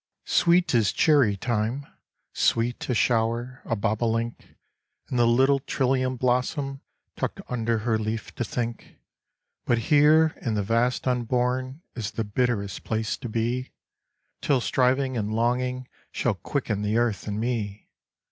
[0.25, 1.85] Sweet is cherry time,
[2.33, 4.55] sweet A shower, a bobolink,
[5.09, 6.81] And the little trillium blossom
[7.15, 8.95] Tucked under her leaf to think;
[9.65, 13.73] But here in the vast unborn Is the bitterest place to be,
[14.41, 17.87] Till striving and longing Shall quicken the earth and me.